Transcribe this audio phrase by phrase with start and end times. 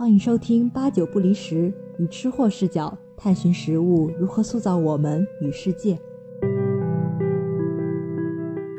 [0.00, 6.00] 欢迎收听八九不离十，以吃货视角探寻食物如何塑造我们与世界，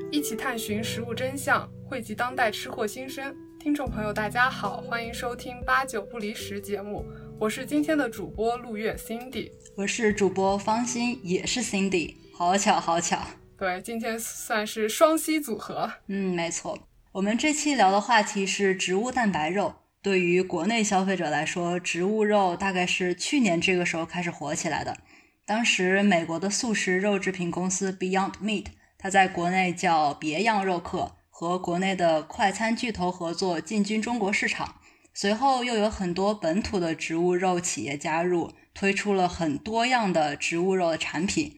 [0.09, 3.35] 一起探寻食物真相，汇集当代吃货心声。
[3.59, 7.05] 听众朋友，大家好，欢迎收听八九不离十节目，
[7.37, 13.19] 我是今天的主播陆月 Cindy，我是主播方心，也是 Cindy，好巧好巧。
[13.55, 15.87] 对，今天算是双栖组合。
[16.07, 16.79] 嗯，没错。
[17.11, 19.75] 我们这期聊的话题是植物蛋白肉。
[20.03, 24.97] 对于国内消费者来说，植物肉大概是去年这个时候开始火起来的。
[25.45, 28.65] 当时美国的素食肉制品公司 Beyond Meat，
[28.97, 34.75] 它在国内叫别样肉客，和国内的快餐巨头合作进军中国市场。
[35.13, 41.57] 随后又有很多本土的植物肉企业加入，推出了很多样的植物肉的产品。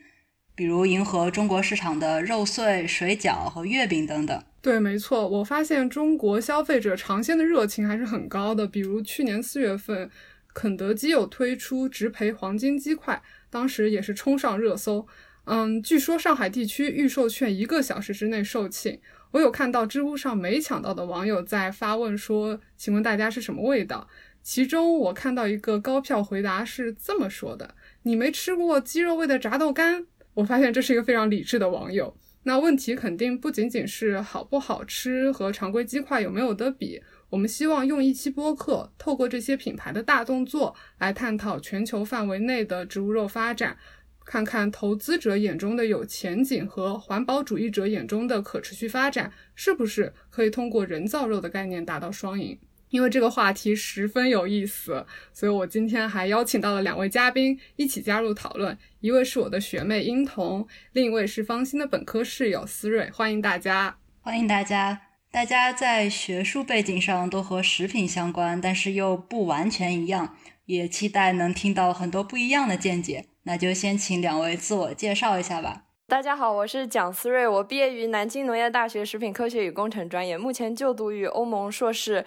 [0.56, 4.44] 比如迎合中国市场的肉碎、水饺和月饼等等。
[4.62, 8.66] 对，没错，我发现中国消费者尝鲜的热情还是很高的。
[8.66, 10.10] 比如去年四月份，
[10.54, 15.06] 肯德基有推出植培黄金鸡块，当时也是冲上热搜。
[15.45, 19.00] 嗯，据说上海地区预售券一个小时之内售罄。
[19.32, 24.08] 我有看到知乎上没抢到的网友在发问说：“请问大家是什么味道？”
[24.44, 32.16] 其中我看到一个高票回答是这么说的：“你没吃过鸡肉味的炸豆干？”我发现这是一个非常理智的网友。
[32.45, 37.02] 那问题肯定不仅仅是好不好吃和常规鸡块有没有得比。
[37.30, 43.78] 我们希望用一期播客，透过这些品牌的大动作，来探讨全球范围内的植物肉发展，
[44.26, 52.59] 看看投资者眼中的有前景和环保主义者眼中的可持续发展，是不是可以通过人造肉的概念达到双赢。
[52.94, 58.77] 因为这个话题十分有意思，所以我今天还邀请到了两位嘉宾一起加入讨论。
[58.99, 63.09] 一位是我的学妹殷彤，另一位是方心的本科室友思睿。
[63.09, 65.02] 欢迎大家，欢迎大家。
[65.31, 73.25] 大家在学术背景上都和食品相关，但是又不完全一样，也期待能听到很多不一样的见解。
[73.45, 75.86] 那就先请两位自我介绍一下吧。
[76.05, 82.23] 大家好，我是蒋思睿，我毕业于南京农业大学食品科学与工程专业，目前就读于欧盟硕士。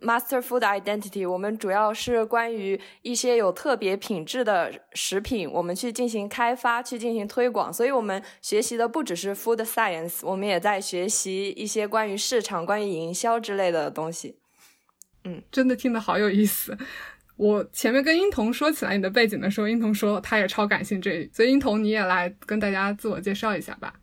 [0.00, 7.72] Master Food Identity，我们主要是关于一些有特别品质的食品，我们去进行开发，去进行推广。
[7.72, 14.38] 所以，我们学习的不只是 Food Science，我们也在学习一些关于市场、关于营销之类的东西。
[15.24, 16.78] 嗯，真的听得好有意思。
[17.36, 23.94] 我前面跟殷彤说起来你的背景的时候，殷彤说他也超感兴趣，所以殷彤你也来跟大家自我介绍一下吧。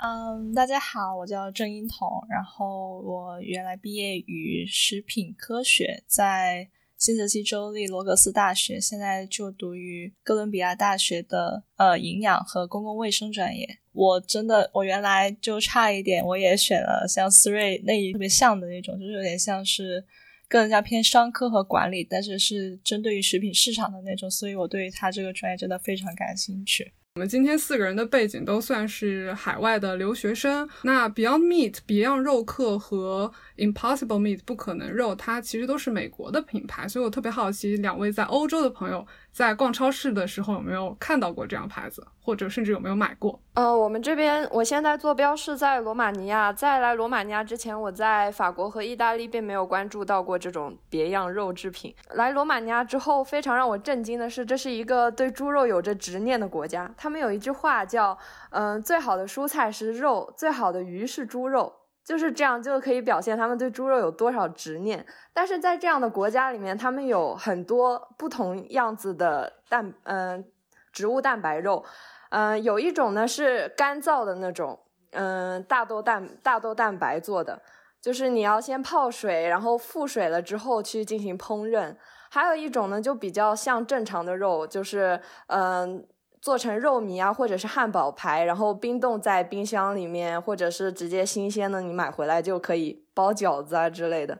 [0.00, 13.66] 嗯，大家好，我叫郑英彤，然后我原来毕业于食品科学，在新泽西州立罗格斯大学，现在就读于哥伦比亚大学的呃营养和公共卫生专业。
[13.92, 20.04] 我真的，我原来就差一点，我也选了像思睿那一特别像的那种，就是有点像是
[20.46, 26.92] 更加偏商科和管理，但是是针对于食品市场的那种，所以我对于他这个专业真的非常感兴趣。
[27.18, 30.68] 我们今天四个人的背景都算是海外的留学生。
[30.82, 39.04] 那 Beyond Meat Beyond 肉客和 Impossible Meat 不可能肉，它其实都是美国的品牌，所以我特别好奇，两位在欧洲的朋友。
[39.38, 43.38] 在逛超市的时候有没有看到过这样牌子，或者甚至有没有买过？
[43.54, 51.94] 呃，我们这边我现在坐标是在罗马尼亚，在来罗马尼亚之前，我在法国和意大利并没有关注到过这种别样肉制品。
[52.14, 56.92] 来罗马尼亚之后，非常让我震惊的是，这是一个对猪肉有着执念的国家。
[56.96, 58.18] 他们有一句话叫
[58.50, 61.72] ：“嗯，最好的蔬菜是肉，最好的鱼是猪肉。”
[62.08, 65.04] 就是这样，就可以表现他们对猪肉有多少执念。
[65.34, 70.42] 但是在这样的国家里面，他们有很多不同样子的蛋，嗯，
[70.90, 71.84] 植物蛋白肉，
[72.30, 74.78] 嗯，有一种呢是干燥的那种，
[75.10, 77.60] 嗯，大豆蛋大豆蛋白做的，
[78.00, 81.94] 就是你要先泡水，然后复水了之后去进行烹饪。
[82.30, 86.08] 还有一种呢，就比较像正常的肉，就是嗯。
[86.40, 94.38] 做成肉糜啊，或者是汉堡排，然后冰冻在冰箱里面，或者是直接新鲜的，你买回来就可以包饺子啊之类的。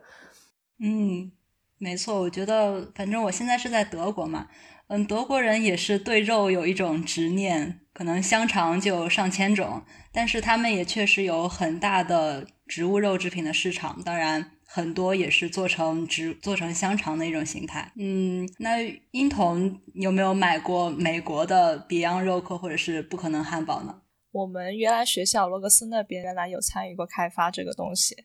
[0.79, 1.31] 嗯，
[1.77, 4.47] 没错，我觉得反正我现在是在德国嘛，
[4.87, 14.51] 嗯，德国人也是对肉有一种执念，可能香肠就上千种，但是他们也确实有很大的植物肉制品的市场，当然。
[14.71, 17.91] 很多也是做成植做成香肠的一种形态。
[17.95, 18.77] 嗯，那
[19.09, 24.03] 婴童有没有买过美国的 Beyond 肉客或者是不可能汉堡呢？
[24.31, 28.15] 我们原来学校罗格斯那边原来有参与过开发这个东西。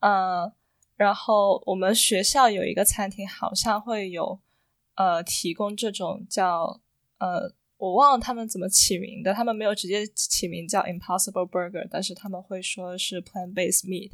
[0.00, 0.50] 嗯，
[0.96, 4.40] 然后我们学校有一个餐厅，好像会有
[4.94, 6.80] 呃提供这种叫
[7.18, 14.12] 呃我忘了他们怎么起名的，他们没有直接起名叫 Impossible Burger，但是他们会说是 Plant Based Meat。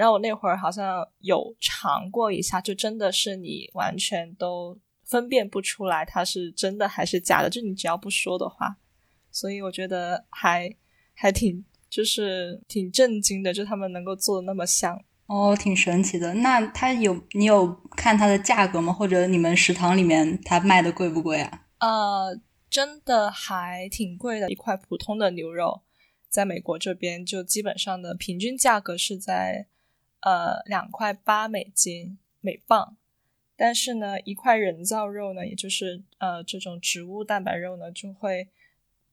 [0.00, 8.78] 然后我那会儿好像有尝过一下，就真的是你完全都分辨不出来它是真的还是假的，就你只要不说的话。
[9.30, 10.74] 所以我觉得还
[11.12, 14.98] 还挺就是挺震惊的，就他们能够做的那么像。
[15.26, 16.32] 哦，挺神奇的。
[16.32, 18.90] 那它有你有看它的价格吗？
[18.90, 21.66] 或者你们食堂里面它卖的贵不贵啊？
[21.80, 24.48] 呃，真的还挺贵的。
[24.48, 25.82] 一块普通的牛肉，
[26.30, 29.66] 在美国这边就基本上的平均价格是在
[30.20, 32.96] 呃两块八美金每磅，
[33.56, 38.48] 但是呢，一块人造肉呢，也就是呃这种植物蛋白肉呢，就会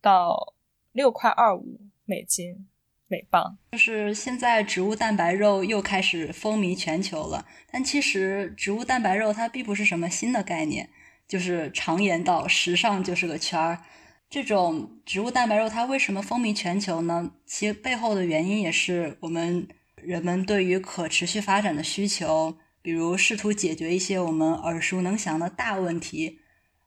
[0.02, 0.54] 到
[0.92, 2.68] 六块二五美金。
[3.10, 7.46] 美磅，就是现在植物蛋白肉又开始风靡全球了。
[7.72, 10.90] 但其实植物蛋白肉它并不是什么新的概念，
[11.26, 13.82] 就是常言道，时尚就是个圈儿。
[14.30, 17.32] 这种植物蛋白肉它为什么风靡全球呢？
[17.46, 19.66] 其背后的原因也是我们
[20.08, 26.40] 人们对于可持续发展的需求，比如试图解决一些我们耳熟能详的大问题，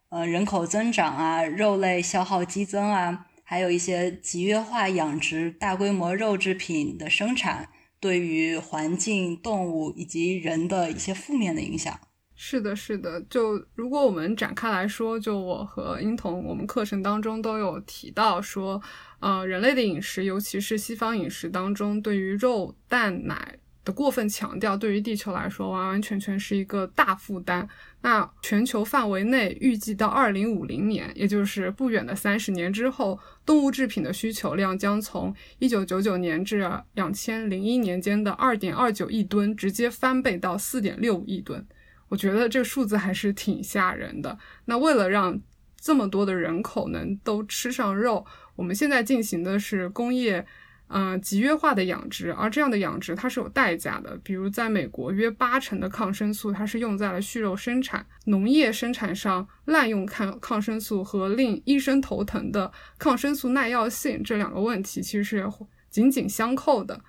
[0.08, 3.26] 呃，人口增长啊，肉类消耗激增啊。
[3.44, 7.68] 还有一些集约化养殖、大规模肉制品的生产，
[8.00, 12.00] 对于环境、动物以及人的一些负面的影响。
[12.34, 13.20] 是的，是的。
[13.28, 18.80] 就如果我们展开来说，就我和英童，我们课程当中都有提到说，
[19.20, 23.56] 呃，人类的饮食，尤其是西方饮食当中，对于肉、蛋、奶。
[23.82, 27.66] 的过分强调对于地球来说完完全全是一个大负担。
[28.02, 41.66] 那全球范围内预计到二零五零年，也就是不远的三十年之后，动物制品的需求量将从一九九九年至两千零一年间的二点二九亿吨直接翻倍到四点六亿吨。
[42.10, 44.38] 我觉得这个数字还是挺吓人的。
[44.66, 45.40] 那为了让
[45.80, 50.46] 这么多的人口能都吃上肉，我们现在进行的是工业。
[50.92, 54.18] 嗯，集约化的养殖，而这样的养殖它是有代价的。
[54.24, 65.48] 比如在美国，约八成的抗生素它是用在了畜肉生产、农业生产上，滥用抗抗生素和令医生头疼的抗生素耐药性这两个问题其实是
[65.88, 67.00] 紧紧相扣的。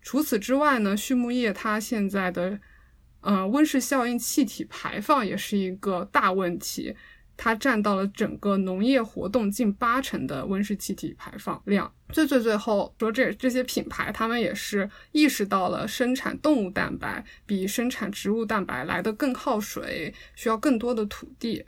[0.00, 2.60] 除此之外呢，畜牧业它现在的
[3.20, 6.94] 呃温室效应气体排放也是一个大问题。
[7.36, 11.92] 它占到了整个农业活动近八成的温室气体排放量。
[12.10, 21.64] 最最最后说，这这些品牌他们也是意识到了生产动物蛋白比生产植物蛋白来的更耗水，需要更多的土地。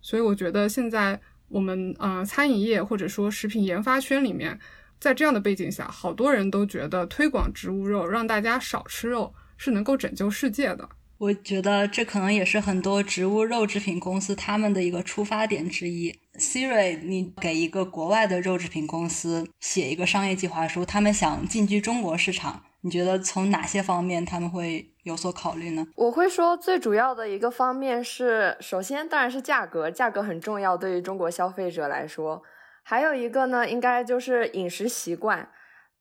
[0.00, 4.58] 所以我觉得现在我们呃餐饮业或者说食品研发圈里面，
[4.98, 10.88] 在这样的背景下，好多人都觉得推广植物肉，让大家少吃肉，是能够拯救世界的。
[11.20, 16.18] 我觉得这可能也是很多植物肉制品公司他们的一个出发点之一。
[16.38, 25.86] Siri，你给一个国外的肉制品公司写一个商业计划书，他们想进军中国市场，你觉得从哪些方面他们会有所考虑呢？
[25.94, 32.42] 我会说，最主要的一个方面是，首先当然是价格，价格很重要，对于中国消费者来说。
[32.82, 35.50] 还有一个呢，应该就是饮食习惯。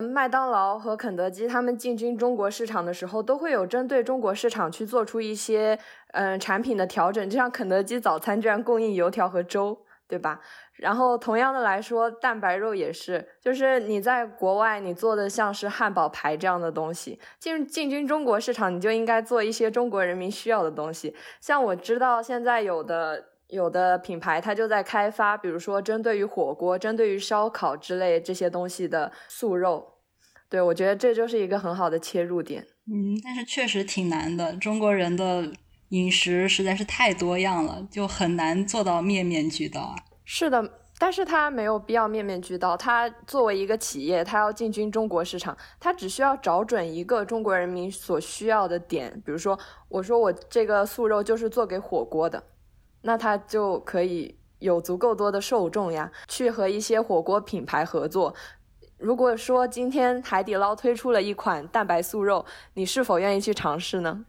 [0.07, 5.77] 麦当劳和肯德基他们进军中国市场的时候，都会有针对中国市场去做出一些
[6.13, 7.29] 嗯产品的调整。
[7.29, 10.39] 就像肯德基早餐居然供应油条和粥，对吧？
[10.75, 21.13] 然后同样的来说，蛋白肉也是，就是你在国外你做的像是汉堡排这样的东西，进进军中国市场，你就应该做一些中国人民需要的东西。
[21.41, 29.95] 像我知道现在有的有的品牌，它就在开发，比如说针对于火锅、针对于烧烤之类这些东西的素肉。
[30.47, 32.65] 对，我觉得这就是一个很好的切入点。
[32.91, 34.53] 嗯，但是确实挺难的。
[34.53, 35.51] 中国人的
[35.89, 39.95] 饮食实在是太多样了，就很难做到面面俱到啊。
[40.25, 42.75] 是的，但是它没有必要面面俱到。
[42.75, 49.11] 它作为一个企业，它要进军中国市场，它只需要找准一个中国人民所需要的点。
[49.25, 52.43] 比如说，我说我这个素肉就是做给火锅的，
[53.01, 58.33] 那它就可以有足够多的受众呀，去和一些火锅品牌合作。
[58.97, 64.25] 如果说今天海底捞推出了一款蛋白素肉，你是否愿意去尝试呢？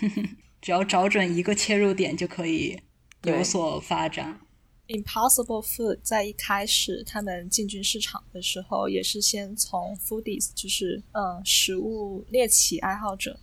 [0.60, 2.82] 只要找准一个切入点就可以
[3.22, 4.40] 有所发展。
[4.88, 13.38] Impossible Food 在一开始他们进军市场的时候，也是先从 Foodies，就是嗯食物猎奇爱好者，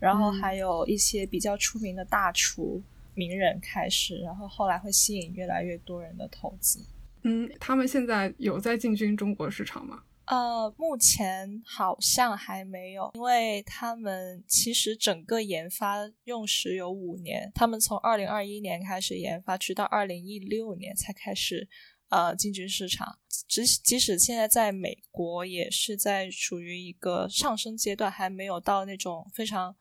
[0.00, 2.82] 然后还有一些比较出名的大厨
[3.18, 6.78] 名人开始，然后后来会吸引越来越多人的投资。
[7.24, 10.04] 嗯，他们现在有在进军中国市场吗？
[10.26, 21.66] 呃，目前好像还没有，因为他们其实整个研发用时有五年，他们从二零二一年开始研发，直到二零一六年才开始
[22.10, 23.18] 呃进军市场。
[23.48, 29.74] 即即使现在在美国也是在处于一个上升阶段，还没有到那种非常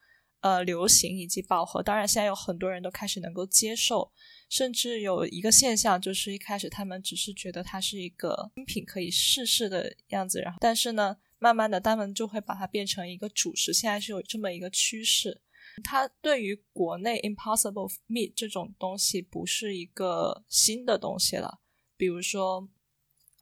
[0.47, 1.83] 呃流行以及饱和。
[1.83, 4.11] 当然，现在有很多人都开始能够接受，
[4.49, 13.73] 甚至有一个现象就是一开始他们只是觉得它是一个新品可以试试的样子，然后但是呢，慢慢的他们就会把它变成一个主食。
[13.73, 15.41] 现在是有这么一个趋势。
[15.83, 21.59] 它对于国内 Impossible Meat 这种东西不是一个新的东西了。
[21.95, 22.67] 比如说，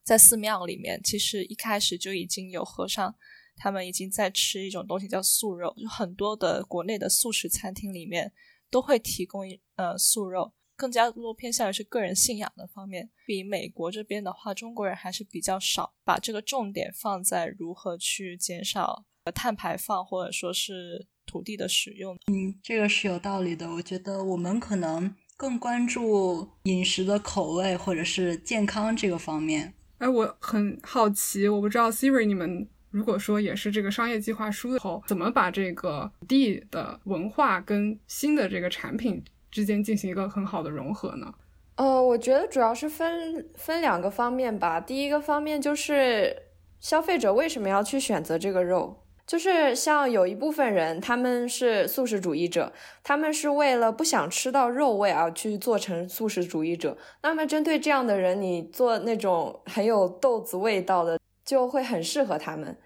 [0.04, 3.16] 在寺庙里面，其实一开始就已经有和尚，
[3.56, 5.74] 他们已经在吃一种东西叫素肉。
[5.78, 8.32] 就很多的国内的素食餐厅里面
[8.70, 9.44] 都会提供
[9.76, 13.10] 呃素肉，更加多偏向于是个人信仰的方面。
[13.26, 21.08] 比美国这边的话，中国人还是比较少把这个重点放在如何去减少碳排放，或者说是。
[21.28, 23.68] 土地的使用，嗯，这个是有道理的。
[23.74, 29.74] 我觉得我们可能更关注饮食的口味或者是健康这个方面。
[29.98, 39.22] 哎，我很好奇，我不知道 Siri 你们如果说也是这个商业计划书的后，怎么把这个地的文化跟新的这个产品
[39.52, 41.34] 之间进行一个很好的融合呢？
[41.76, 44.80] 呃，我觉得主要是分分两个方面吧。
[44.80, 46.34] 第一个方面就是
[46.80, 49.02] 消费者为什么要去选择这个肉。
[49.28, 52.72] 就是像有一部分人，他们是素食主义者，
[53.04, 56.98] 他们是为了不想吃到肉味而去做成素食主义者。
[57.24, 62.78] 那么针对这样的人，你做那种很有豆子味道的，就会很适合他们。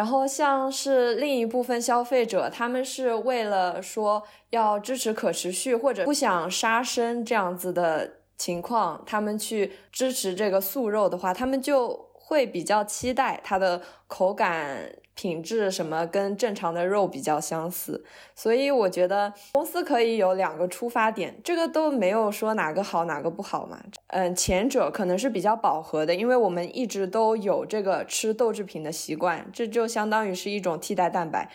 [0.00, 14.90] 然后像是另一部分消费者，他们是为了说要支持可持续或者不想杀生这样子的情况，他们去支持这个素肉的话，他们就会比较期待它的口感。
[15.20, 18.02] 品质什么跟正常的肉比较相似，
[18.34, 23.78] 所以我觉得公司可以有两个出发点，这个都没有说哪个好哪个不好嘛。
[24.06, 31.50] 嗯，前者可能是比较饱和的，因为我们一直都有这个吃豆制品的习惯，这就相当于是一种替代蛋白。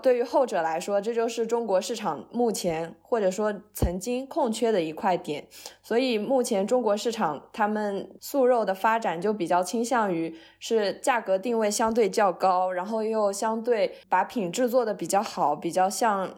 [0.00, 5.48] 对于后者来说，这就是中国市场目前或者说曾经空缺的一块点，
[5.82, 16.32] 所以目前中国市场他们素肉的发展就比较倾向于是价格定位相对较高，然后又相对把品质做的比较好，比较像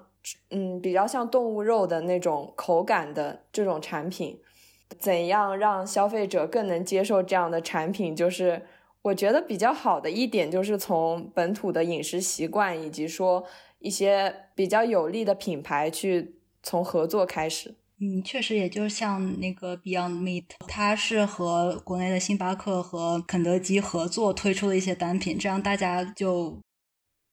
[0.51, 4.41] 嗯比较像动物肉的那种口感的这种产品。
[4.99, 8.17] 怎样让消费者更能接受这样的产品？
[8.17, 8.63] 就是。
[9.03, 13.45] 我觉得比较好的一点就是从本土的饮食习惯，以及说
[13.79, 17.75] 一些比较有利的品牌去从合作开始。
[17.99, 26.59] 嗯，确实，也就像那个 Beyond Meat，它是和国内的星巴克和肯德基合作推出的一些单品，这样大家就。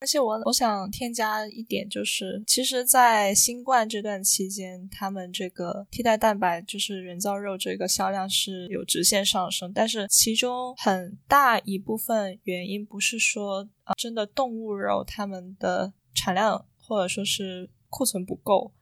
[0.00, 18.72] 而且我我想添加一点，就是其实，在新冠这段期间，他们这个替代蛋白，就是人造肉这个销量是有直线上升，但是其中很大一部分原因不是说啊，真的动物肉他们的产量或者说是库存不够，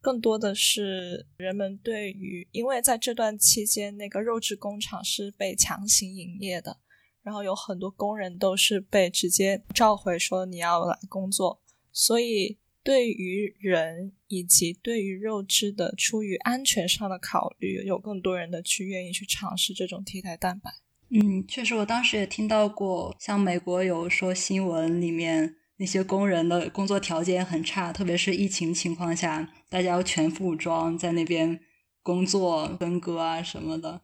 [0.00, 6.78] 更多的是人们对于，因为在这段期间，那个肉质工厂是被强行营业的。
[7.22, 11.60] 然后有很多工人都是被直接召回说你要来工作，
[11.92, 20.70] 所以对于人以及对于肉质的出于安全上的考虑，有更多人的去愿意去尝试这种替代蛋白。
[21.10, 31.60] 嗯，确实，我当时也听到过，像美国有说新闻里面那些工人的工作条件很差，特别是疫情情况下，大家要全副武装在那边
[32.02, 34.00] 工作分割啊什么的。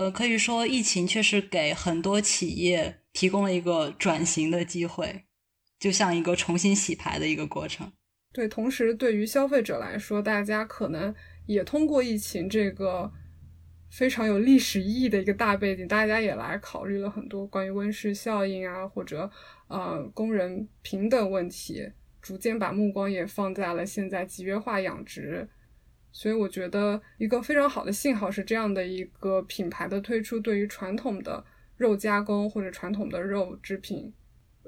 [0.00, 5.26] 呃，可以说疫情确实给很多企业提供了一个转型的机会，
[5.78, 7.92] 就像一个重新洗牌的一个过程。
[8.32, 11.14] 对，同时对于消费者来说，大家可能
[11.44, 13.12] 也通过疫情这个
[13.90, 19.30] 非常有历史意义的一个大背景，大家也来考虑了很多关于温室效应啊，或者
[19.68, 21.86] 呃工人平等问题，
[22.22, 25.46] 逐渐把目光也放在了现在集约化养殖。
[26.12, 31.44] 所以我觉得一个非常好的信号是这样的一个品牌的推出，对于传统的
[31.76, 34.12] 肉加工或者传统的肉制品，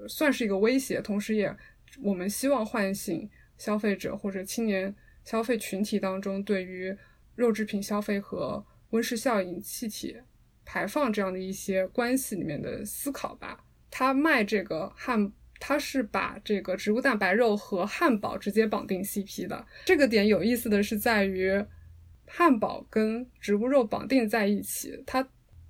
[0.08, 1.00] 算是一个威胁。
[1.00, 1.54] 同时，也
[2.02, 4.94] 我们希望唤醒消费者或者青年
[5.24, 6.96] 消费群体当中对于
[7.34, 10.16] 肉制品消费和温室效应气体
[10.64, 13.64] 排放这样的一些关系里面的思考吧。
[13.90, 15.32] 他卖这个汉。
[15.64, 19.64] 它是把这个植物蛋白肉和汉堡直接绑定 CP 的。
[19.84, 21.64] 这个点有意思的是在于，
[22.26, 25.24] 汉堡跟植物肉绑定在一起，它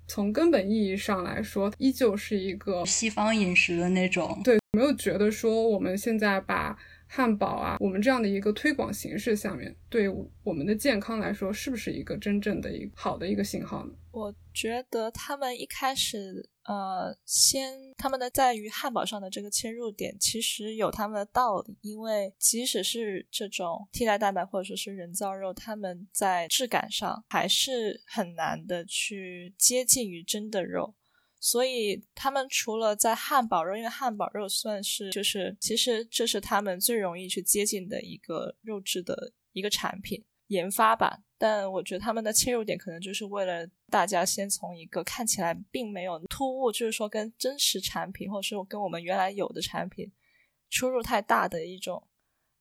[0.08, 4.40] 从根本意义上来说，依旧是一个西方饮食的那种。
[4.42, 6.74] 对，没有觉得说我们现在把
[7.06, 10.08] 汉堡啊，我们这样的一个推广形式下面，对
[10.42, 13.92] 我们的健康来说，是不是一个真正的一个好的一个信号呢？
[14.12, 30.94] 我觉得他们一开始，呃，先他们的在于汉堡上的这个切入点，其实有他们的道理，因为即使是这种替代蛋白或者说是人造肉，他们在质感上还是很难的去接近于真的肉。
[31.40, 41.20] 所以他们除了在汉堡肉，因为汉堡肉算是就是其实这是他们最容易去接近的一个肉质的一个产品研发吧。
[41.36, 50.12] 但我觉得他们的切入点可能就是为了大家先从一个看起来并没有突兀，就是说跟真实产品或者是跟我们原来有的产品
[50.70, 52.06] 出入太大的一种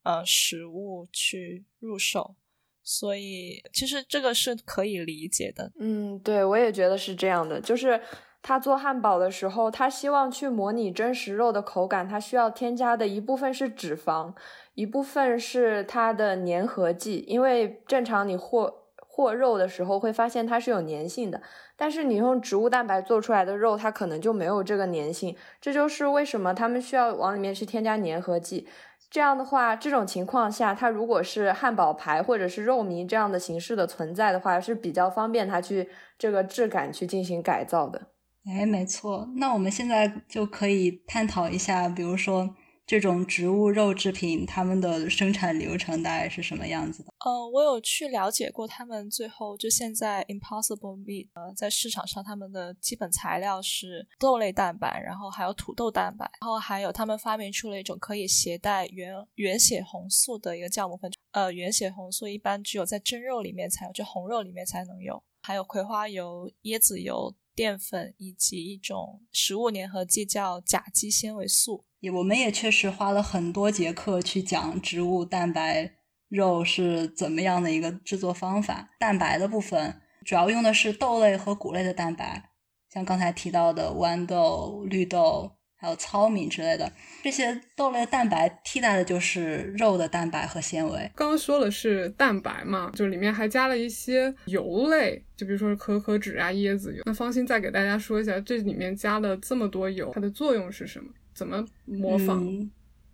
[0.04, 2.36] 呃食物去入手。
[2.84, 5.72] 所以其实这个是可以理解的。
[5.80, 8.02] 嗯，对我也觉得是这样的，就是。
[8.44, 14.34] 他做汉堡的时候，他希望去模拟真实肉的口感，他需要添加的一部分是脂肪，
[14.74, 17.24] 一部分是它的粘合剂。
[17.28, 21.42] 因为正常你和和肉的时候会发现它是有粘性的，
[21.76, 25.36] 但是你用植物蛋白做出来的肉，它可能就没有这个粘性。
[25.60, 28.68] 这就是为什么他们需要往里面去添加粘合剂。
[29.10, 38.02] 这样的话，这种情况下，它如果是汉堡排或者是肉糜这样的形式的存在的话，是比较方便它去这个质感去进行改造的。
[38.46, 39.30] 哎，没错。
[39.36, 42.56] 那我们现在就可以探讨一下，比如说
[42.88, 47.14] 这种植物肉制品，它们的生产流程大概是什么样子的？
[47.24, 61.12] 呃，我有去了解过，他们最后就现在 Impossible Meat，呃，在市场上他们的基本材料是豆类蛋白，然后还有土豆蛋白，然后还有他们发明出了一种可以携带原原血红素的一个酵母粉。
[61.34, 67.34] 呃，原血红素一般只有在真肉里面才有，就红肉里面才能有，还有葵花油、椰子油。
[67.56, 71.86] 淀粉以及一种食物粘合剂叫甲基纤维素。
[72.00, 75.94] 也，我们也确实花了很多节课去讲植物蛋白
[76.28, 78.92] 肉是怎么样的一个制作方法。
[79.00, 82.52] 蛋白的部分主要用的是豆类和谷类的蛋白，
[82.90, 85.58] 像刚才提到的豌豆、绿豆。
[85.82, 86.92] 还有糙米之类的
[87.24, 91.12] 这些豆类蛋白替代的就是肉的蛋白和纤维。
[91.16, 97.02] 刚刚说的是蛋白嘛，就里面还加了一些油类，就比如说可可脂啊、椰子油。
[97.08, 101.10] 那方心再给大家说一下，这里面加了这么多油，它的作用是什么？
[101.34, 102.46] 怎么模仿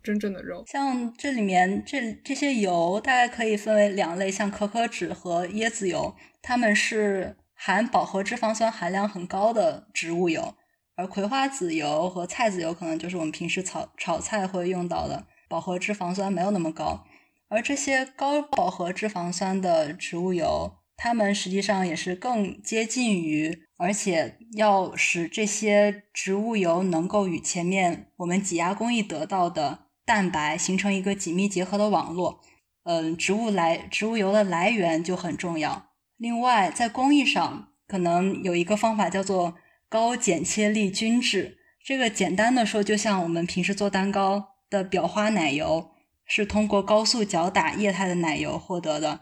[0.03, 0.65] 真正的肉？
[0.67, 10.53] 像这里面这这些油大概可以分为两类，像可可脂和椰子油，它们是含饱和脂肪酸含量很高的植物油。
[10.97, 17.05] 而葵花籽油和菜籽油可能就是我们平时炒炒菜会用到的，饱和脂肪酸没有那么高。
[17.49, 32.41] 而这些高饱和脂肪酸的植物油，它们实际上也是更接近于，而且要使这些植物油能够与前面我们挤压工艺得到的蛋白形成一个紧密结合的网络。
[32.85, 35.89] 嗯，植物来植物油的来源就很重要。
[36.17, 39.53] 另外，在工艺上可能有一个方法叫做。
[39.89, 45.91] 高剪切力均质，这个简单的说，就像我们平时做蛋糕的裱花奶油，
[46.25, 49.21] 是通过高速搅打液态的奶油获得的，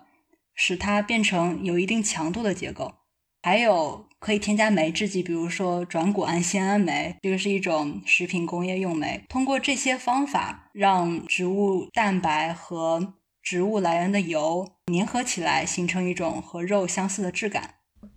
[0.56, 2.96] 使它变成有一定强度的结构。
[3.44, 9.24] 还有可以添加酶制剂，比如说转谷氨酰胺酶，这个是一种食品工业用酶。
[9.30, 17.76] 通过这些方法，让植物蛋白和植物来源的油粘合起来，形成一种和肉相似的质感。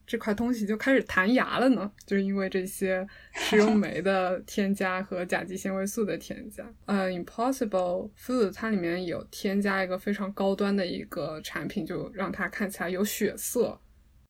[0.08, 6.64] 这块东西就开始弹牙了呢，就是因为这些食用酶的添加和甲基纤维素的添加。
[6.86, 13.82] 呃，Impossible Food 它里面有添加一个非常高端的一个产品，就让它看起来有血色。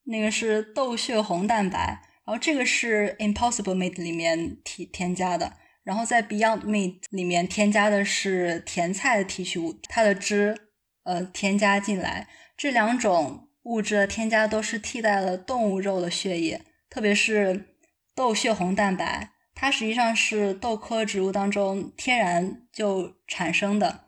[0.02, 5.52] 那个是豆血红蛋白，然后这个是 Impossible Meat 里面添添加的，
[5.84, 10.56] 然后在 Beyond Meat 里面添加的是甜菜的提取物，它的汁
[11.04, 13.44] 呃添加进来，这两种。
[13.68, 17.66] 物质的添加都是替代了动物肉的血液，特别是
[18.14, 24.04] 豆血红蛋白，它实际上是豆科植物当中天然就产生的。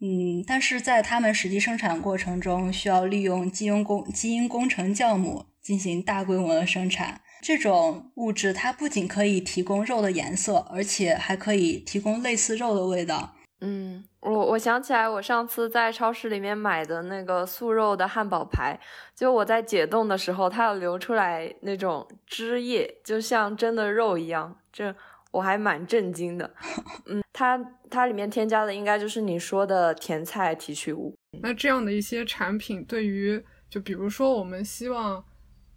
[0.00, 7.20] 嗯，但是在它们实际生产过程中，需要利用基因工基因工程酵母进行大规模的生产。
[7.42, 13.34] 这种物质它不仅可以提供肉的颜色，而且还可以提供类似肉的味道。
[13.60, 18.78] 嗯，我我想起来，我上次在超市里面买的那个素肉的汉堡排，
[19.14, 24.94] 就我在解冻的时候，它有流出来那种汁液，就像真的肉一样，这
[25.30, 26.54] 我还蛮震惊的。
[27.06, 27.58] 嗯，它
[27.90, 31.14] 它里面添加的应该就是你说的甜菜提取物。
[31.42, 35.22] 那这样的一些产品，对于就比如说我们希望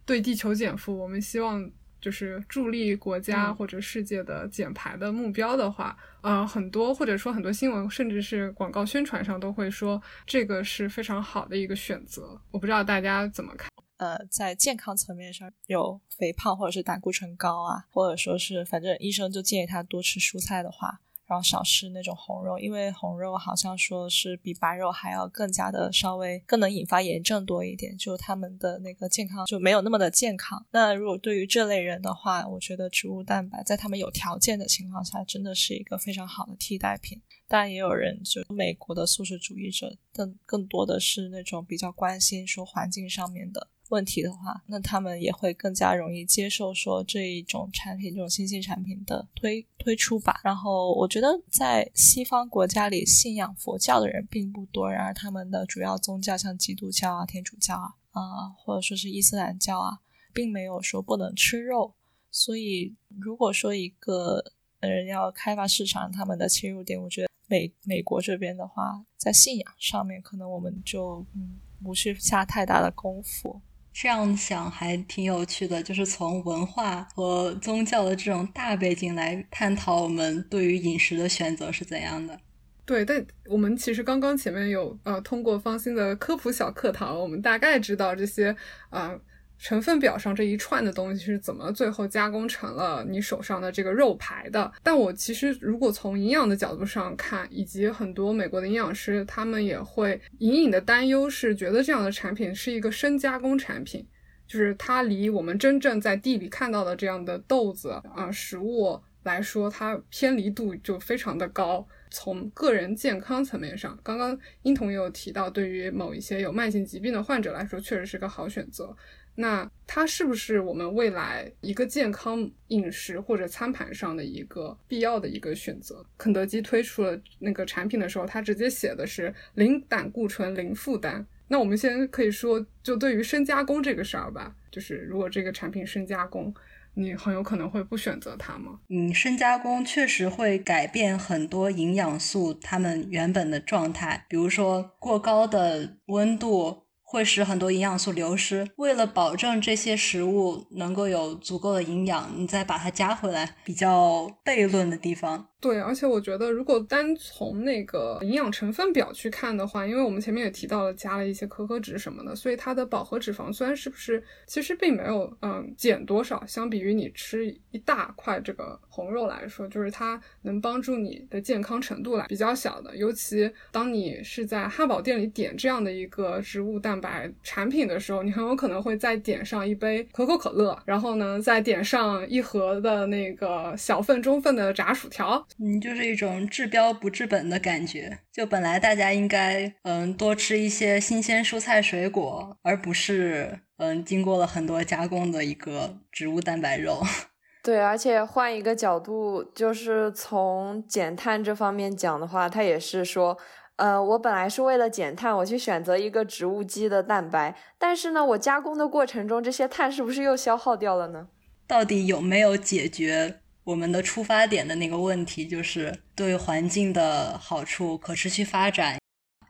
[0.06, 1.70] 对地球减负，我们希望
[2.04, 12.38] 就是助力国家或者世界的减排的目标的话，呃，很多或者说很多新闻甚至是广告宣传上都会说这个是非常好的一个选择。
[12.52, 13.70] 我不知道大家怎么看？
[13.96, 21.00] 呃，在健康层面上有肥胖或者是胆固醇高啊，或者说是反正医生就建议他多吃蔬菜的话。
[21.34, 30.64] 然后少吃那种红肉，因为红肉好像说是比白肉还要更加的稍微更能引发炎症多一点，就他们的那个健康就没有那么的健康。
[30.70, 37.20] 那如果对于这类人的话，我觉得植物蛋白在他们有条件的情况下，真的是一个非常好的替代品。
[37.48, 43.70] 当然，也有人就美国的素食主义者，更更多的是那种比较关心说环境上面的。
[43.90, 50.40] 问题的话，那他们也会更加容易接受说这一种产品、这种新兴产品的推推出吧。
[50.44, 60.00] 然后我觉得在西方国家里，信仰佛教的人并不多，然而他们的主要宗教像基督教啊、天主教啊，啊或者说是伊斯兰教啊，
[60.34, 61.94] 并没有说不能吃肉。
[62.32, 64.44] 所以如果说一个
[64.80, 73.62] 人要开发市场，他们的切入点，我觉得美美国这边的话，在信仰上面，可能我们就嗯不去下太大的功夫。
[73.94, 82.38] 这样想还挺有趣的，就是从文化和宗教的这种大背景来探讨我们对于饮食的选择是怎样的。
[82.86, 88.56] 对，但我们其实刚刚前面有呃通过方心的科普小课堂，我们大概知道这些
[88.90, 89.18] 啊。
[89.64, 94.70] 成分表上这一串的东西是怎么最后加工成了你手上的这个肉排的？
[94.84, 104.06] 但我其实如果从营养的角度上看，以及很多美国的营养师，他们也会隐隐的担忧，是觉得这样的产品是一个深加工产品，
[104.46, 111.88] 就是它离我们真正在地里看到的这样的豆子啊食物来说，它偏离度就非常的高。
[112.10, 118.94] 从个人健康层面上，刚刚殷童也有提到，对于某一些有慢性疾病的患者来说，确实是个好选择。
[119.36, 126.06] 那它是不是我们未来一个健康饮食或者餐盘上的一个必要的一个选择？
[126.18, 131.26] 肯德基推出了那个产品的时候，它直接写的是零胆固醇、零负担。
[131.48, 136.54] 那我们先可以说，就对于深加工这个事儿吧，就是如果这个产品深加工，
[136.94, 138.80] 你很有可能会不选择它吗？
[138.90, 146.83] 嗯，深加工确实会改变很多营养素它们原本的状态，比如说过高的温度。
[147.14, 148.72] 会使很多营养素流失。
[148.78, 155.50] 为了保证这些食物能够有足够的营养，你再把它加回来，比较悖论的地方。
[155.64, 166.46] 对，而且我觉得，如果单从那个营养成分表去看的话，因为我们前面也提到了加了一些可可脂什么的，所以它的饱和脂肪酸是不是其实并没有嗯减多少？
[166.46, 172.94] 相比于你吃一大块这个红肉来说，就是它能帮助你的健康程度来比较小的。
[172.98, 185.42] 尤其当你是在汉堡店里点这样的一个植物蛋白产品的时候，你很有可能会再点上一杯可口可乐，然后呢再点上一盒的那个小份中份的炸薯条。
[185.60, 188.20] 嗯，就是一种治标不治本的感觉。
[188.32, 197.02] 就本来大家应该嗯多吃一些新鲜蔬菜水果，而不是嗯经过了很多加工的一个植物蛋白肉。
[197.64, 203.38] 对，而且换一个角度，就是从减碳这方面讲的话，它也是说，
[203.78, 211.28] 呃，我本来是为了减碳，我去选择一个植物基的蛋白，但是呢，我加工的过程中，这些碳是不是又消耗掉了呢？
[211.66, 213.40] 到底有没有解决？
[213.66, 218.98] 我们的出发点的那个问题就是对环境的好处、可持续发展。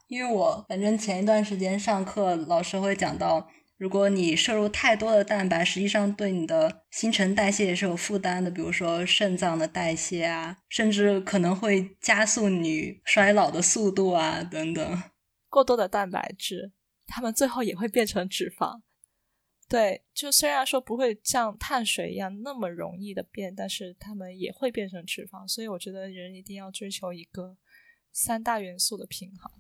[0.08, 15.04] 因为我反正前一段时间上课，老师会讲到，如果你摄入太多的蛋白，实际上对你的新陈代谢也是有负担的，比如说肾脏的代谢啊，甚至可能会加速你衰老的速度啊等等。
[15.50, 16.72] 过多的蛋白质，
[17.08, 18.82] 它们最后也会变成脂肪。
[19.70, 25.48] 对，就虽然说不会像碳水一样那么容易的变，但是它们也会变成脂肪。
[25.48, 27.58] 所以我觉得人一定要追求一个
[28.12, 29.52] 三大元素的平衡。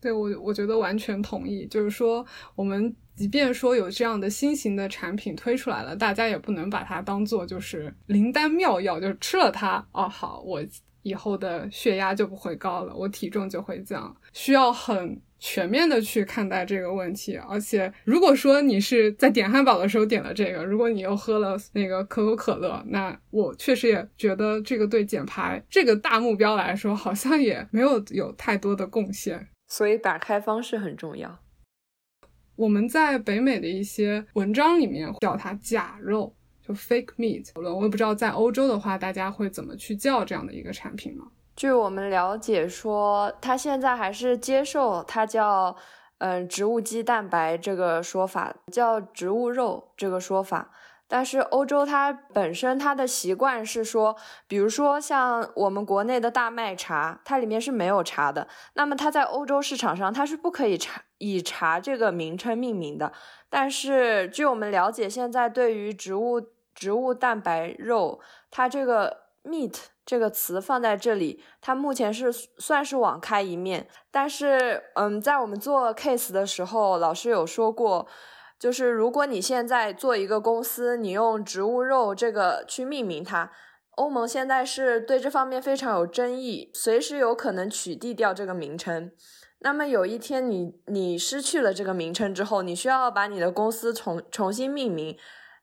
[0.00, 1.66] 对我，我觉得完全同意。
[1.66, 10.64] 就是说，我们即便说有这样的新型的产品推出来了，大家也不能把它当做就是灵丹妙药，就是吃了它哦，好，我
[11.02, 14.16] 以后的血压就不会高了，我体重就会降。
[14.32, 15.20] 需要很。
[15.38, 29.48] 全面的去看待这个问题，而且如果说你是在点汉堡的时候点了这个，如果你又喝了那个可口可乐，那我确实也觉得这个对减排这个大目标来说，好像也没有有太多的贡献。
[29.68, 31.38] 所以打开方式很重要。
[32.56, 36.34] 我们在北美的一些文章里面叫它假肉，
[36.66, 37.50] 就 fake meat。
[37.54, 41.28] 我也不知道在欧洲的话，大家会怎么去叫这样的一个产品吗？
[41.58, 45.74] 据我们了解，说他现在还是接受它叫
[46.18, 50.70] 嗯植物基蛋白这个说法，叫植物肉这个说法。
[51.08, 54.14] 但是欧洲它本身它的习惯是说，
[54.46, 58.46] 比如说像我们国内的大麦茶，它里面是没有茶的。
[58.74, 63.12] 那么它在欧洲市场上，它是不可以茶以茶这个名称命名的。
[63.50, 66.40] 但是据我们了解，现在对于植物
[66.72, 69.74] 植物蛋白肉，它这个 meat
[70.08, 73.86] 这个词放在这里，它目前是算是网开一面。
[74.10, 78.08] 但是，嗯，在我们做 case 的时候，老师有说过。
[78.58, 83.52] 就是如果你现在做一个公司，你用植物肉这个去命名它，
[83.96, 89.12] 欧盟现在是对这方面非常有争议，随时有可能取缔掉这个名称。
[89.58, 95.18] 那么有一天你你失去了这个名称之后，你需要把你的公司重重新命名，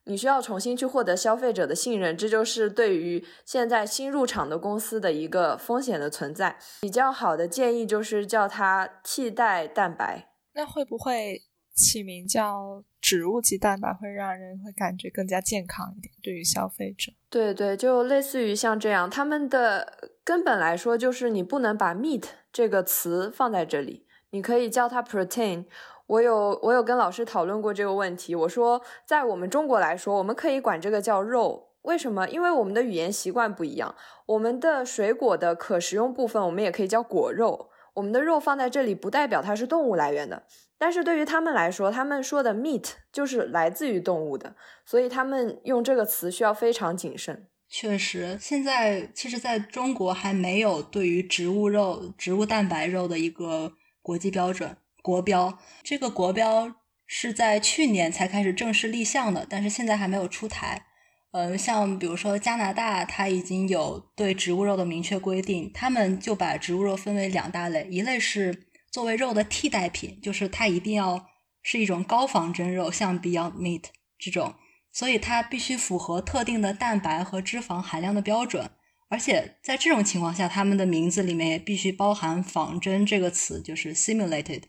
[0.06, 6.58] 你需要重新去获得消费者的信任，这就是对于现在新入场的公司的一个风险的存在。
[6.82, 10.30] 比较好的建议就是叫它替代蛋白。
[10.54, 11.44] 那会不会？
[11.78, 17.12] 起名叫植物基蛋白会让人会感觉更加健康一点，对于消费者。
[17.30, 25.66] 对对，就类似于像这样，他们的根本来说就是你不能把 meat 这个词放在这里，你可以叫它 protein。
[26.08, 32.28] 我有我有跟老师讨论过这个问题，我说在我们中国来说，我们可以管这个叫肉，为什么？
[32.30, 40.44] 因为我们的语言习惯不一样，我们的水果的可食用部分我们也可以叫果肉，我们的肉放在这里不代表它是动物来源的。
[40.78, 47.48] 但是对于他们来说，他们说的 meat 就是来自于动物的，所以他们用这个词需要非常谨慎。
[47.68, 55.60] 确实，现在其实在中国还没有对于植物肉、植物蛋白肉的一个国际标准国标。
[55.84, 60.88] 这个国标是在去年才开始正式立项的，但是现在还没有出台。
[61.32, 68.66] 嗯，像比如说加拿大，它已经有对植物肉的明确规定，他们就把植物肉分为两大类，一类是。
[68.96, 71.28] 作为肉的替代品，就是它一定要
[71.62, 73.84] 是一种高仿真肉，像 Beyond Meat
[74.18, 74.56] 这种，
[74.94, 78.72] 所以它必须符合特定的蛋白和脂肪含量的标准，
[79.10, 84.62] 而且在这种情况下，它们的名字里面也必须包含仿真这个词，就是 simulated。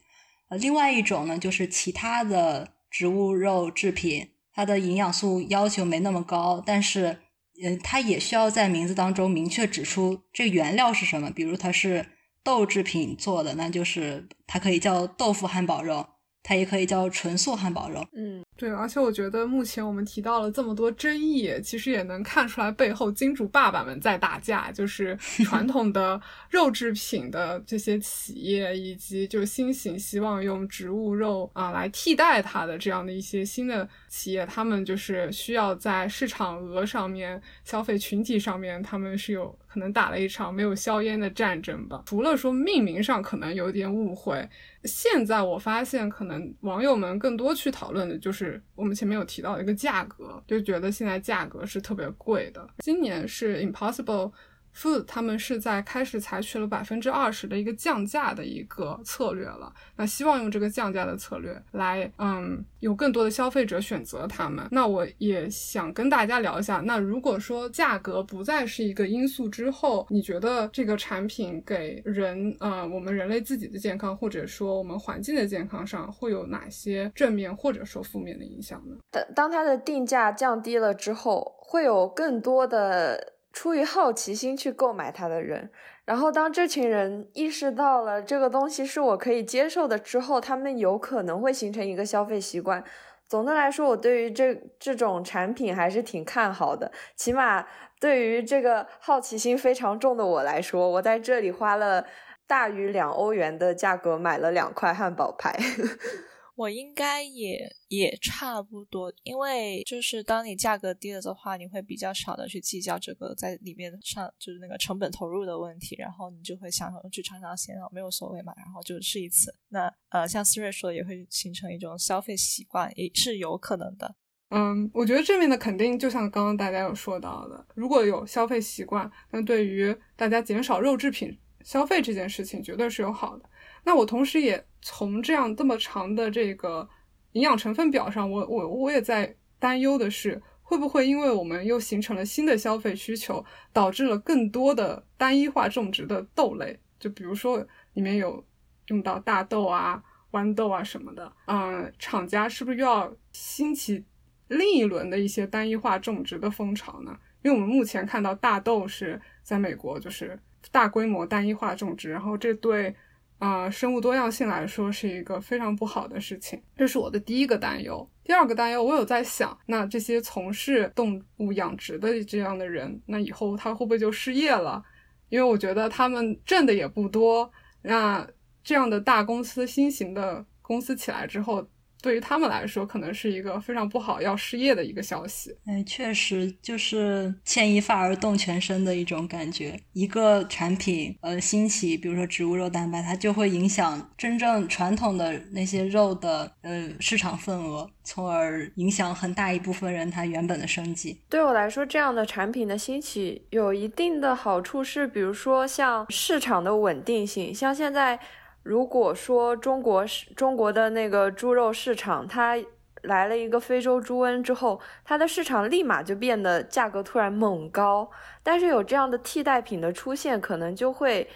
[0.49, 7.19] 呃，另外一种呢，就是其他的植物肉制品，它的营养素要求没那么高，但是，
[7.63, 12.07] 呃，它也需要在名字当中明确指出这原料是什么，比如它是。
[12.47, 16.07] 豆制品做的，那就是它可以叫豆腐汉堡肉，
[16.47, 18.07] 它也可以叫纯素汉堡肉。
[18.13, 18.45] 嗯。
[18.59, 42.03] 对，而且我觉得目前我们提到了这么多争议，其实也能看出来背后金主爸爸们在打架，就是 传统的肉制品的这些企业，以及就新型希望用植物肉啊来替代它的这样的一些新的企业，他们就是需要在市场额上面、消费群体上面，他们是有可能打了一场没有硝烟的战争吧。
[42.07, 44.49] 除了说命名上可能有点误会。
[44.85, 52.67] 现在我发现，可能网友们更多去讨论的就是我们前面有提到的一个价格，就觉得现在价格是特别贵的。
[52.79, 54.33] 今年是 Impossible。
[54.77, 64.69] Food 他们是在开始采取了百分之二十的一个降价的一个策略了，那希望用这个降价的策略来，嗯，有更多的消费者选择他们。
[64.71, 78.97] 那我也想跟大家聊一下，那如果说价格不再是一个因素之后，你觉得这个产品给人，呃，我们人类自己的健康，或者说我们环境的健康上会有哪些正面或者说负面的影响呢？
[79.11, 83.36] 当当它的定价降低了之后，会有更多的。
[83.57, 85.71] 出于好奇心去购买它的人，
[86.05, 92.85] 然后当这群人意识到了这个东西是我可以接受的之后，他们有可能会形成一个消费习惯。
[93.27, 97.65] 总的来说，我对于这这种产品还是挺看好的，起码
[97.99, 102.05] 对于这个好奇心非常重的我来说，我在这里花了
[102.47, 105.59] 大于两欧元的价格买了两块汉堡排。
[106.57, 119.55] 我应该也也差不多，因为就是当你价格低了的话，你会比较少的去计较这个在里面上就是那个成本投入的问题，然后你就会想去尝尝鲜啊，没有所谓嘛，然后就试一次。
[119.69, 124.17] 那呃，像思睿说的，也会形成一种消费习惯，也是有可能的。
[124.49, 133.51] 嗯，我觉得正面的肯定就像刚刚大家有说到的，如果有消费习惯，那对于大家减少肉制品消费这件事情，绝对是有好的。
[133.87, 136.89] 那我同时也从这样这么长的这个
[137.33, 148.45] 营养成分表上，我我我也在担忧的是，会不会因为我们又形成了新的消费需求，导致了更多的单一化种植的豆类，就比如说里面有
[148.89, 154.05] 用到大豆啊、豌豆啊什么的，嗯，厂家是不是又要兴起
[154.49, 157.17] 另一轮的一些单一化种植的风潮呢？
[157.43, 160.37] 因为我们目前看到大豆是在美国就是
[160.73, 162.93] 大规模单一化种植，然后这对
[163.39, 166.63] 啊生物多样性来说是一个非常不好的事情。
[166.77, 168.09] 这是我的第一个担忧。
[168.25, 174.83] 第二个担忧，我有在想，那这些从事动物养殖的这样的人，那以后他会不会就失业了？
[175.29, 177.51] 因为我觉得他们挣的也不多。
[177.83, 178.27] 那
[178.65, 181.69] 这样的大公司、新型的公司起来之后，
[182.03, 185.57] 对于他们来说，可能是一个非常不好要失业的一个消息。
[185.67, 189.81] 哎，确实就是牵一发而动全身的一种感觉。
[189.93, 201.21] 一个产品呃兴起，比如说植物肉蛋白，它就会影响真正传统的那些肉的呃市场份额，从而影响很大一部分人他原本的生计。
[201.29, 208.21] 对我来说，这样的产品的兴起有一定的好处是，比如说像市场的稳定性，像现在。
[208.67, 212.57] 如果说中国是中国的那个猪肉市场，它
[213.03, 218.11] 来了一个非洲猪瘟之后，它的市场立马就变得价格突然猛高。
[218.43, 221.29] 但是有这样的替代品的出现，可能就会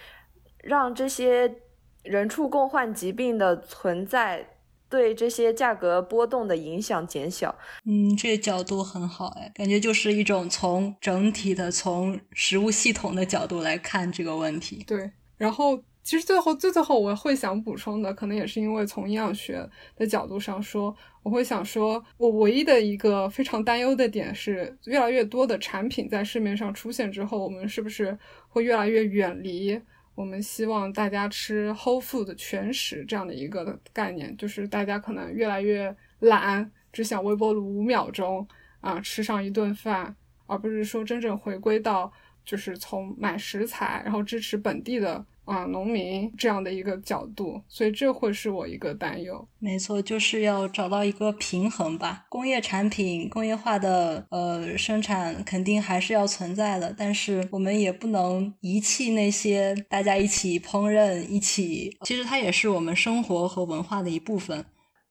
[0.61, 1.55] 让这些
[2.03, 4.45] 人畜共患疾病的存在
[4.89, 7.55] 对这些价格波动的影响减小。
[7.85, 14.83] 嗯，这个角度很好哎，感觉就是一种从整体的从食物系统的角度来看这个问题。
[14.85, 15.81] 对，然后。
[16.03, 28.17] 其实最后最最后我会想补充的，可能也是因为从营养学的角度上说，我会想说，我唯一的一个非常担忧的点是，越来越多的产品在市面上出现之后，我们是不是
[28.49, 29.79] 会越来越远离
[30.15, 34.35] 我们希望大家吃 whole food 全食这样的一个概念？
[34.37, 38.45] 就是大家可能越来越懒，只想微波炉五秒钟
[38.79, 40.15] 啊吃上一顿饭，
[40.47, 42.11] 而不是说真正回归到
[42.43, 45.23] 就是从买食材，然后支持本地的。
[45.45, 49.47] 啊，农民这样的一个角度，所以这会是我一个担忧。
[49.59, 52.25] 没错，就是要找到一个平衡吧。
[52.29, 64.63] 工业产品、工业化的呃生产肯定还是要存在的，但是我们也不能遗弃那些大家一起烹饪、一起，其实它也是我们生活和文化的一部分。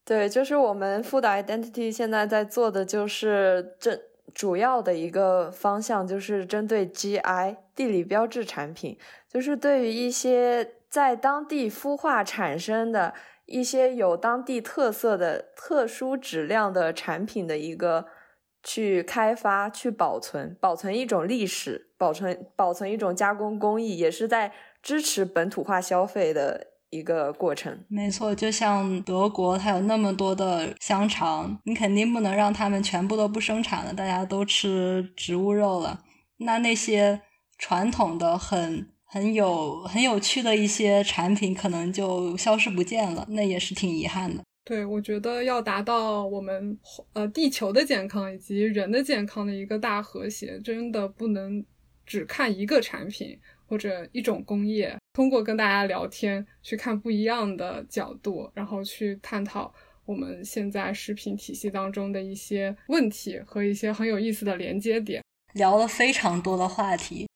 [0.04, 4.00] 对，就是我们 Food Identity 现在在做的就是这。
[4.32, 13.14] 主要的一个方向就是针对 GI 地理标志产品，就是对于一些在当地孵化产生的
[13.46, 18.04] 一些有当地特色的特殊质量的产品的一个
[18.62, 26.66] 去开发、去保存、保存一种历史、保存保存一种加工工艺，也是在支持本土化消费的。
[26.92, 36.00] 一个过程，没错，就像德国，它有那么多的香肠，你肯定不能让他们全部都不生产了，大家都吃植物肉了。
[36.38, 37.20] 那那些
[37.60, 44.42] 传统的、很很有很有趣的一些产品，可能就消失不见了，那也是挺遗憾的。
[44.64, 46.76] 对，我觉得要达到我们
[47.12, 51.64] 呃地球的健康以及人的健康的一个大和谐，真的不能
[52.04, 53.38] 只看一个产品。
[53.70, 59.72] 或者一种工业，通过跟大家聊天，去看不一样的角度，然后去探讨
[60.04, 67.28] 我们现在食品体系当中的一些问题和一些很有意思的连接点，聊了非常多的话题。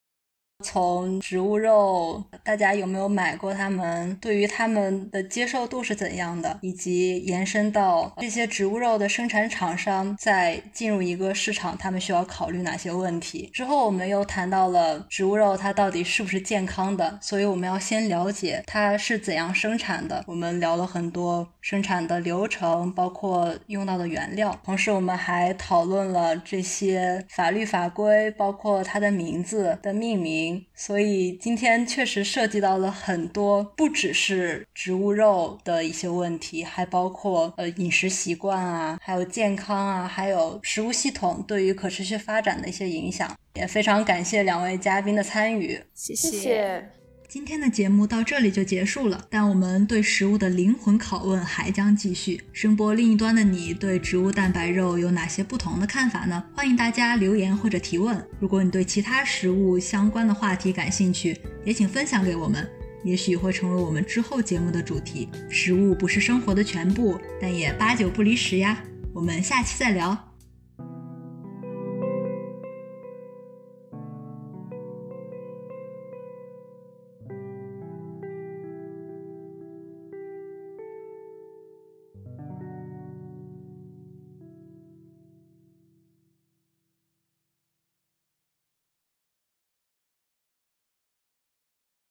[0.64, 3.52] 从植物肉，大家有没有买过？
[3.52, 6.58] 他们对于他们的接受度是怎样的？
[6.62, 13.50] 以及延伸到这些植物肉的生产厂商在进入一个市场，他们需要考虑哪些问题？
[13.52, 20.24] 之后我们又谈到了植物肉它到底是不是健康的，所以我们要先了解它是怎样生产的。
[20.26, 30.53] 我们聊了很多生产的流程，包括用到的原料，同时我们还讨论了这些法律法规，包括它的名字的命名。
[30.74, 43.36] 所以今天确实涉及到了很多，不只是植物肉的一些问题，还包括呃饮食习惯啊，还有健康啊，还有食物系统对于可持续发展的一些影响。
[43.54, 47.03] 也非常感谢两位嘉宾的参与，谢谢。
[47.28, 52.40] 今天的节目到这里就结束了，但我们对食物的灵魂拷问还将继续。
[52.52, 56.44] 声波另一端的你对植物蛋白肉有哪些不同的看法呢？
[56.54, 58.24] 欢迎大家留言或者提问。
[58.38, 62.68] 如果你对其他食物相关的话题感兴趣，也请分享给我们，
[63.02, 65.28] 也许会成为我们之后节目的主题。
[65.48, 68.80] 食物不是生活的全部，但也八九不离十呀。
[69.12, 70.33] 我们下期再聊。